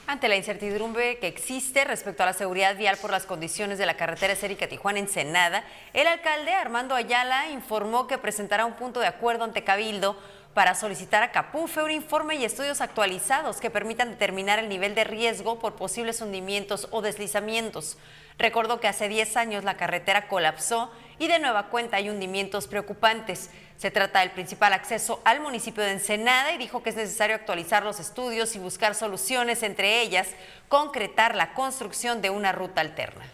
[0.07, 3.97] Ante la incertidumbre que existe respecto a la seguridad vial por las condiciones de la
[3.97, 9.43] carretera Esérica Tijuana Ensenada, el alcalde Armando Ayala informó que presentará un punto de acuerdo
[9.43, 10.15] ante Cabildo
[10.53, 15.05] para solicitar a Capufe un informe y estudios actualizados que permitan determinar el nivel de
[15.05, 17.97] riesgo por posibles hundimientos o deslizamientos.
[18.37, 23.49] Recordó que hace 10 años la carretera colapsó y de nueva cuenta hay hundimientos preocupantes.
[23.77, 27.83] Se trata del principal acceso al municipio de Ensenada y dijo que es necesario actualizar
[27.83, 30.29] los estudios y buscar soluciones, entre ellas
[30.67, 33.25] concretar la construcción de una ruta alterna.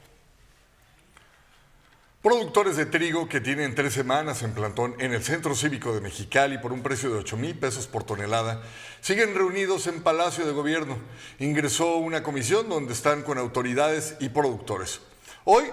[2.22, 6.60] Productores de trigo que tienen tres semanas en plantón en el Centro Cívico de Mexicali
[6.60, 8.62] por un precio de 8 mil pesos por tonelada
[9.02, 11.00] siguen reunidos en Palacio de Gobierno.
[11.40, 15.02] Ingresó una comisión donde están con autoridades y productores.
[15.46, 15.64] Hoy,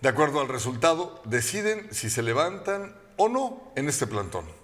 [0.00, 4.61] de acuerdo al resultado, deciden si se levantan o no en este plantón.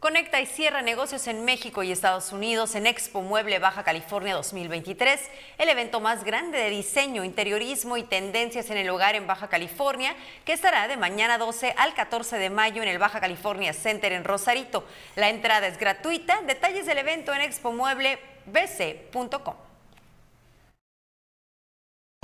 [0.00, 5.20] Conecta y cierra negocios en México y Estados Unidos en Expo Mueble Baja California 2023,
[5.58, 10.16] el evento más grande de diseño, interiorismo y tendencias en el hogar en Baja California,
[10.46, 14.24] que estará de mañana 12 al 14 de mayo en el Baja California Center en
[14.24, 14.86] Rosarito.
[15.16, 16.40] La entrada es gratuita.
[16.46, 19.69] Detalles del evento en expomueblebc.com.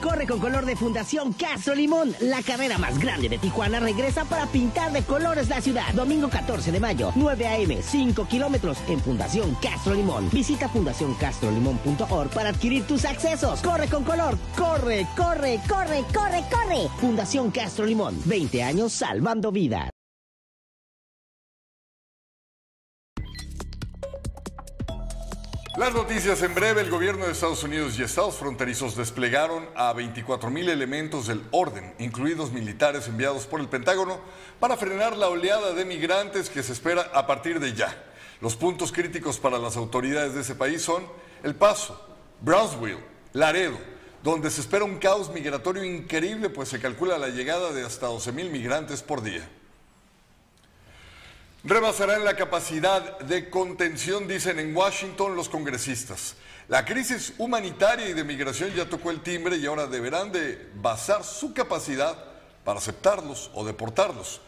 [0.02, 2.14] Corre con color de Fundación Castro Limón.
[2.20, 5.92] La carrera más grande de Tijuana regresa para pintar de colores la ciudad.
[5.94, 10.28] Domingo 14 de mayo, 9 a.m., 5 kilómetros en Fundación Castro Limón.
[10.30, 13.62] Visita fundacioncastrolimón.org para adquirir tus accesos.
[13.62, 14.38] Corre con color.
[14.56, 16.88] Corre, corre, corre, corre, corre.
[17.00, 18.20] Fundación Castro Limón.
[18.26, 19.95] 20 años salvando vidas.
[25.76, 30.48] Las noticias en breve, el gobierno de Estados Unidos y estados fronterizos desplegaron a 24
[30.48, 34.18] mil elementos del orden, incluidos militares enviados por el Pentágono,
[34.58, 37.94] para frenar la oleada de migrantes que se espera a partir de ya.
[38.40, 41.06] Los puntos críticos para las autoridades de ese país son
[41.42, 42.02] El Paso,
[42.40, 43.76] Brownsville, Laredo,
[44.22, 48.32] donde se espera un caos migratorio increíble, pues se calcula la llegada de hasta 12
[48.32, 49.46] mil migrantes por día.
[51.66, 56.36] Rebasarán la capacidad de contención, dicen en Washington los congresistas.
[56.68, 61.24] La crisis humanitaria y de migración ya tocó el timbre y ahora deberán de basar
[61.24, 62.16] su capacidad
[62.62, 64.42] para aceptarlos o deportarlos.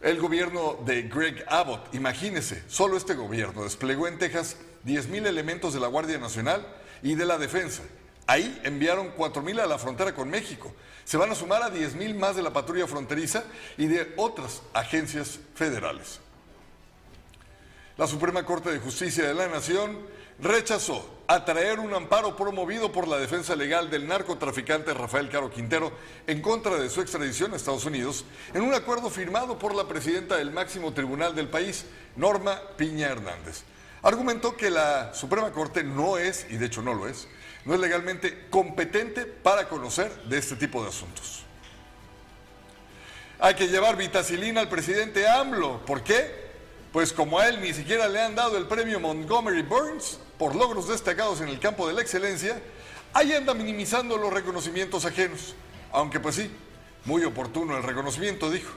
[0.00, 4.56] El gobierno de Greg Abbott, imagínese, solo este gobierno desplegó en Texas
[4.86, 6.64] 10.000 elementos de la Guardia Nacional
[7.02, 7.82] y de la Defensa.
[8.28, 10.72] Ahí enviaron 4.000 a la frontera con México.
[11.04, 13.42] Se van a sumar a 10.000 más de la patrulla fronteriza
[13.76, 16.20] y de otras agencias federales.
[18.00, 19.98] La Suprema Corte de Justicia de la Nación
[20.40, 25.92] rechazó atraer un amparo promovido por la defensa legal del narcotraficante Rafael Caro Quintero
[26.26, 28.24] en contra de su extradición a Estados Unidos
[28.54, 31.84] en un acuerdo firmado por la presidenta del máximo tribunal del país,
[32.16, 33.64] Norma Piña Hernández.
[34.00, 37.28] Argumentó que la Suprema Corte no es, y de hecho no lo es,
[37.66, 41.44] no es legalmente competente para conocer de este tipo de asuntos.
[43.40, 45.84] Hay que llevar vitacilina al presidente AMLO.
[45.84, 46.39] ¿Por qué?
[46.92, 50.88] Pues como a él ni siquiera le han dado el premio Montgomery Burns por logros
[50.88, 52.60] destacados en el campo de la excelencia,
[53.12, 55.54] ahí anda minimizando los reconocimientos ajenos.
[55.92, 56.50] Aunque pues sí,
[57.04, 58.72] muy oportuno el reconocimiento, dijo.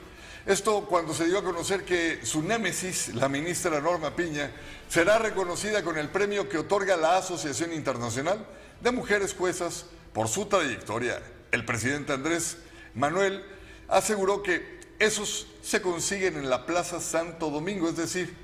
[0.46, 4.52] Esto cuando se dio a conocer que su némesis, la ministra Norma Piña,
[4.90, 8.46] será reconocida con el premio que otorga la Asociación Internacional
[8.82, 11.20] de Mujeres Juezas por su trayectoria.
[11.52, 12.58] El presidente Andrés
[12.94, 13.44] Manuel
[13.88, 18.36] aseguró que esos se consiguen en la Plaza Santo Domingo, es decir,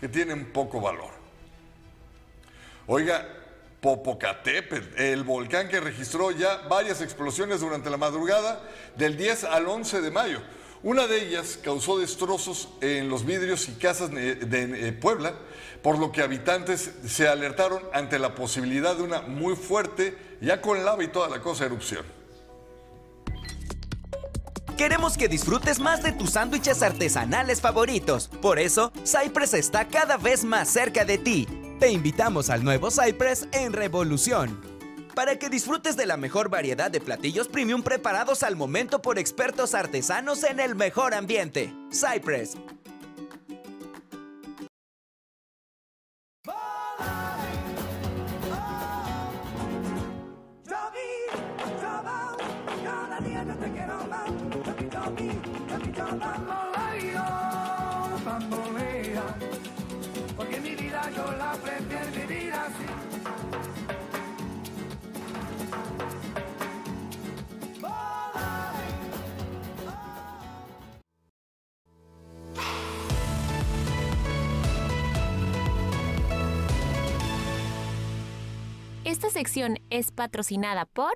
[0.00, 1.10] que tienen poco valor.
[2.88, 3.26] Oiga,
[3.80, 8.60] Popocatépetl, el volcán que registró ya varias explosiones durante la madrugada
[8.96, 10.42] del 10 al 11 de mayo.
[10.82, 15.34] Una de ellas causó destrozos en los vidrios y casas de, de Puebla,
[15.80, 20.84] por lo que habitantes se alertaron ante la posibilidad de una muy fuerte, ya con
[20.84, 22.04] lava y toda la cosa, erupción.
[24.76, 28.28] Queremos que disfrutes más de tus sándwiches artesanales favoritos.
[28.42, 31.46] Por eso, Cypress está cada vez más cerca de ti.
[31.78, 34.60] Te invitamos al nuevo Cypress en Revolución.
[35.14, 39.74] Para que disfrutes de la mejor variedad de platillos premium preparados al momento por expertos
[39.74, 41.72] artesanos en el mejor ambiente.
[41.92, 42.56] Cypress,
[79.34, 81.12] sección es patrocinada por...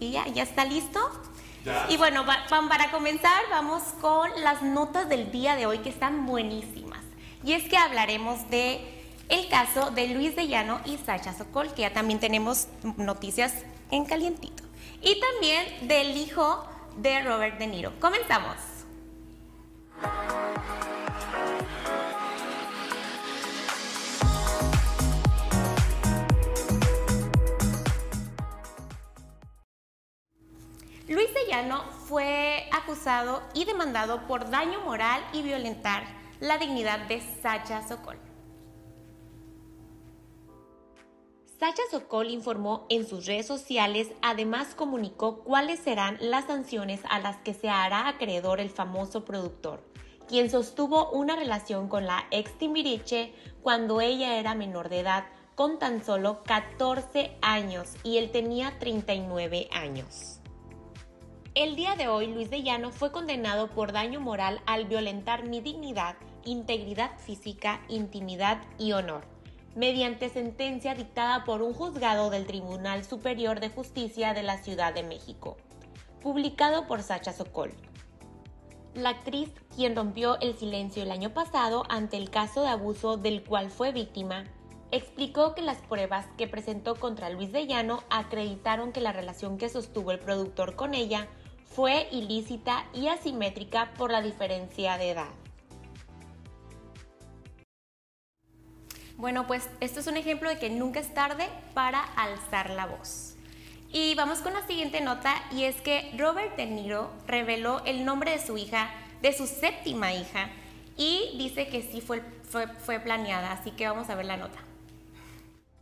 [0.00, 1.00] ¿Y ya, ya está listo?
[1.64, 1.86] Ya.
[1.88, 7.01] Y bueno, para comenzar vamos con las notas del día de hoy que están buenísimas.
[7.44, 8.80] Y es que hablaremos de
[9.28, 13.52] el caso de Luis de Llano y Sacha Sokol, que ya también tenemos noticias
[13.90, 14.62] en calientito.
[15.00, 16.64] Y también del hijo
[16.96, 17.92] de Robert De Niro.
[17.98, 18.56] Comenzamos.
[31.08, 37.20] Luis de Llano fue acusado y demandado por daño moral y violentar la dignidad de
[37.40, 38.18] Sacha Sokol.
[41.60, 47.36] Sacha Sokol informó en sus redes sociales, además comunicó cuáles serán las sanciones a las
[47.36, 49.84] que se hará acreedor el famoso productor,
[50.26, 53.32] quien sostuvo una relación con la ex Timbiriche
[53.62, 59.68] cuando ella era menor de edad, con tan solo 14 años y él tenía 39
[59.70, 60.41] años.
[61.54, 65.60] El día de hoy, Luis de Llano fue condenado por daño moral al violentar mi
[65.60, 69.26] dignidad, integridad física, intimidad y honor,
[69.76, 75.02] mediante sentencia dictada por un juzgado del Tribunal Superior de Justicia de la Ciudad de
[75.02, 75.58] México,
[76.22, 77.74] publicado por Sacha Sokol.
[78.94, 83.44] La actriz, quien rompió el silencio el año pasado ante el caso de abuso del
[83.44, 84.44] cual fue víctima,
[84.90, 89.68] explicó que las pruebas que presentó contra Luis de Llano acreditaron que la relación que
[89.68, 91.28] sostuvo el productor con ella
[91.74, 95.30] fue ilícita y asimétrica por la diferencia de edad.
[99.16, 103.34] Bueno, pues esto es un ejemplo de que nunca es tarde para alzar la voz.
[103.92, 108.32] Y vamos con la siguiente nota y es que Robert De Niro reveló el nombre
[108.32, 110.50] de su hija, de su séptima hija,
[110.96, 114.58] y dice que sí fue, fue, fue planeada, así que vamos a ver la nota.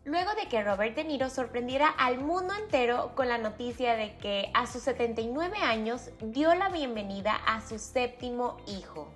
[0.04, 4.50] Luego de que Robert De Niro sorprendiera al mundo entero con la noticia de que
[4.54, 9.12] a sus 79 años dio la bienvenida a su séptimo hijo.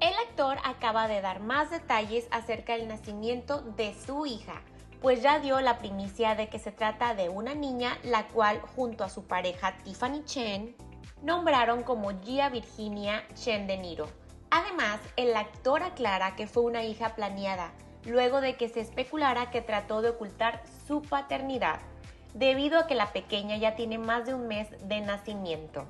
[0.00, 4.60] El actor acaba de dar más detalles acerca del nacimiento de su hija,
[5.00, 9.04] pues ya dio la primicia de que se trata de una niña la cual junto
[9.04, 10.74] a su pareja Tiffany Chen
[11.22, 14.08] nombraron como Gia Virginia Chen De Niro.
[14.50, 17.72] Además, el actor aclara que fue una hija planeada,
[18.06, 21.80] luego de que se especulara que trató de ocultar su paternidad,
[22.34, 25.86] debido a que la pequeña ya tiene más de un mes de nacimiento.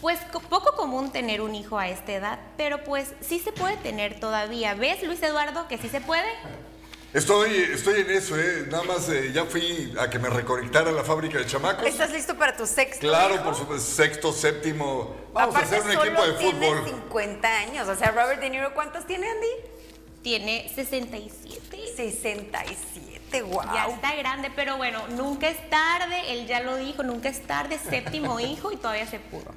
[0.00, 3.76] Pues co- poco común tener un hijo a esta edad, pero pues sí se puede
[3.78, 4.74] tener todavía.
[4.74, 6.28] ¿Ves, Luis Eduardo, que sí se puede?
[7.14, 8.66] Estoy, estoy en eso, ¿eh?
[8.70, 11.86] Nada más eh, ya fui a que me reconectara la fábrica de chamacos.
[11.86, 13.00] ¿Estás listo para tu sexto?
[13.00, 13.44] Claro, hijo?
[13.44, 15.16] por supuesto, sexto, séptimo.
[15.32, 16.84] Vamos Aparte, a hacer un solo equipo de tiene fútbol.
[16.86, 17.88] 50 años.
[17.88, 19.46] O sea, Robert De Niro, ¿cuántos tiene, Andy?
[20.22, 21.78] Tiene 67.
[21.96, 23.62] 67, wow.
[23.72, 27.78] Ya está grande, pero bueno, nunca es tarde, él ya lo dijo, nunca es tarde,
[27.78, 29.54] séptimo hijo y todavía se pudo.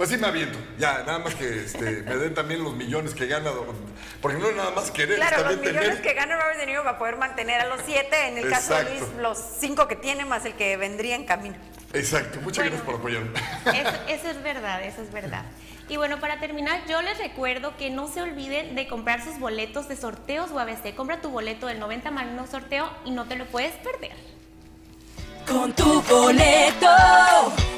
[0.00, 0.58] Pues sí me aviento.
[0.78, 3.50] Ya, nada más que este, me den también los millones que gana.
[4.22, 6.00] Porque no es nada más querer, es Claro, los millones tener.
[6.00, 8.28] que gana Robert De Niro va a poder mantener a los siete.
[8.28, 8.84] En el caso de.
[8.84, 11.56] Luis, los cinco que tiene más el que vendría en camino.
[11.92, 12.40] Exacto.
[12.40, 13.28] Muchas gracias por apoyarme.
[13.66, 15.44] Eso, eso es verdad, eso es verdad.
[15.90, 19.86] Y bueno, para terminar, yo les recuerdo que no se olviden de comprar sus boletos
[19.88, 20.94] de sorteos UABC.
[20.94, 24.16] Compra tu boleto del 90 Magno Sorteo y no te lo puedes perder.
[25.50, 26.86] Con tu boleto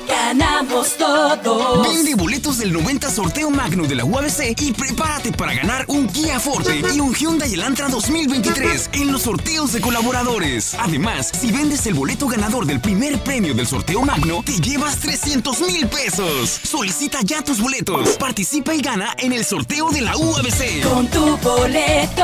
[0.07, 1.89] ganamos todos.
[1.89, 6.39] Vende boletos del 90 sorteo magno de la UABC y prepárate para ganar un Kia
[6.39, 10.75] Forte y un Hyundai Elantra 2023 en los sorteos de colaboradores.
[10.75, 15.61] Además, si vendes el boleto ganador del primer premio del sorteo magno, te llevas 300
[15.63, 16.61] mil pesos.
[16.63, 18.19] Solicita ya tus boletos.
[18.19, 20.83] Participa y gana en el sorteo de la UABC.
[20.83, 22.23] Con tu boleto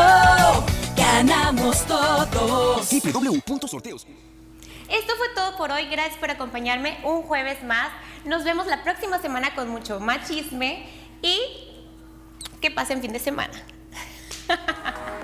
[0.95, 2.87] ganamos todos.
[3.03, 4.07] www.sorteos.
[4.89, 5.87] Esto fue todo por hoy.
[5.89, 7.89] Gracias por acompañarme un jueves más.
[8.25, 10.87] Nos vemos la próxima semana con mucho más chisme
[11.23, 11.39] y
[12.61, 13.53] que pasen fin de semana.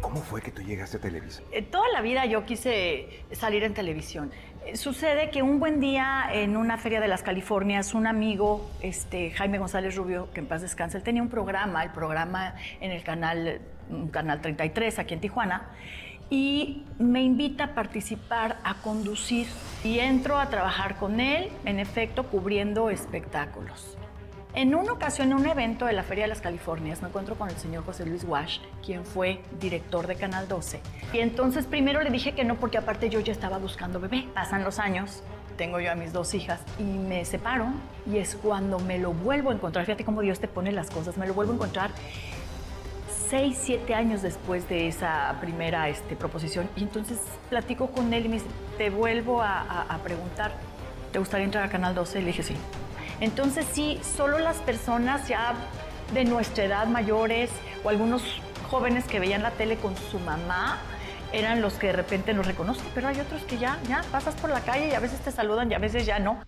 [0.00, 1.42] ¿Cómo fue que tú llegaste a Televisa?
[1.52, 4.30] Eh, Toda la vida yo quise salir en televisión.
[4.66, 9.30] Eh, Sucede que un buen día en una feria de las Californias, un amigo, este,
[9.30, 13.02] Jaime González Rubio, que en paz descanse, él tenía un programa, el programa en el
[13.02, 13.60] canal,
[14.10, 15.70] canal 33 aquí en Tijuana,
[16.30, 19.46] y me invita a participar, a conducir.
[19.84, 23.98] Y entro a trabajar con él, en efecto, cubriendo espectáculos.
[24.54, 27.50] En una ocasión, en un evento de la Feria de las Californias, me encuentro con
[27.50, 30.80] el señor José Luis Wash, quien fue director de Canal 12.
[31.12, 34.26] Y entonces primero le dije que no, porque aparte yo ya estaba buscando bebé.
[34.34, 35.22] Pasan los años,
[35.56, 37.66] tengo yo a mis dos hijas y me separo
[38.06, 39.84] y es cuando me lo vuelvo a encontrar.
[39.86, 41.16] Fíjate cómo Dios te pone las cosas.
[41.16, 41.90] Me lo vuelvo a encontrar
[43.32, 46.68] seis, siete años después de esa primera este, proposición.
[46.76, 47.18] Y entonces
[47.48, 50.52] platico con él y me dice, te vuelvo a preguntar,
[51.12, 52.18] ¿te gustaría entrar a Canal 12?
[52.18, 52.54] Y le dije, sí.
[53.20, 55.54] Entonces sí, solo las personas ya
[56.12, 57.48] de nuestra edad mayores
[57.82, 58.22] o algunos
[58.70, 60.78] jóvenes que veían la tele con su mamá
[61.32, 64.50] eran los que de repente nos reconocen, pero hay otros que ya, ya pasas por
[64.50, 66.38] la calle y a veces te saludan y a veces ya no.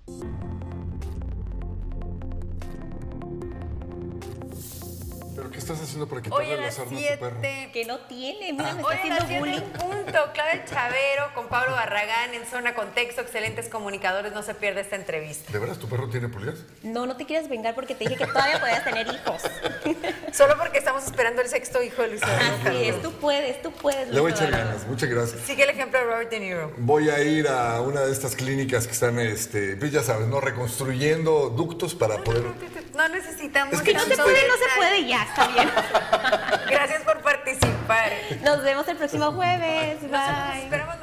[5.64, 7.36] Estás haciendo para Hoy quitarle a las las armas a tu perro?
[7.40, 7.70] 7.
[7.72, 9.60] Que no tiene, mira, me Hoy está las haciendo 7 bullying.
[10.04, 10.18] punto.
[10.34, 13.20] Claudia Chavero con Pablo Barragán en Zona Contexto.
[13.22, 14.32] Excelentes comunicadores.
[14.32, 15.52] No se pierde esta entrevista.
[15.52, 16.60] ¿De veras tu perro tiene pulgas?
[16.82, 19.42] No, no te quieres vengar porque te dije que todavía podías tener hijos.
[20.32, 23.72] Solo porque estamos esperando el sexto hijo de Luis Eduardo Así es, tú puedes, tú
[23.72, 24.08] puedes.
[24.08, 24.68] Le voy a Luis echar Eduardo.
[24.72, 24.86] ganas.
[24.86, 25.40] Muchas gracias.
[25.42, 26.72] Sigue el ejemplo de Robert De Niro.
[26.78, 30.40] Voy a ir a una de estas clínicas que están, este, pues ya sabes, ¿no?
[30.40, 32.42] Reconstruyendo ductos para poder...
[32.94, 33.74] No necesitamos.
[33.74, 35.53] Es que Si no se puede, no se puede ya, está bien.
[36.70, 38.12] Gracias por participar.
[38.42, 40.00] Nos vemos el próximo jueves.
[40.02, 40.64] Bye.
[40.64, 40.98] Esperamos